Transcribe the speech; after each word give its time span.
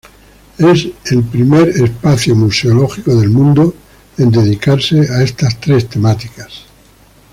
Es 0.57 0.87
el 1.11 1.23
primero 1.25 1.67
espacio 1.67 2.33
museológico 2.35 3.13
del 3.19 3.29
mundo 3.29 3.75
en 4.17 4.31
dedicarse 4.31 4.99
a 5.13 5.21
estas 5.21 5.61
tres 5.61 5.89
temáticas. 5.89 6.63